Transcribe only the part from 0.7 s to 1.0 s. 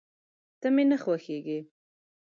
مي نه